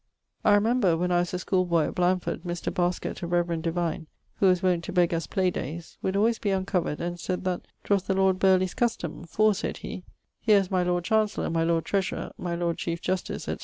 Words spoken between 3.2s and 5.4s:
a reverend divine, who was wont to beg us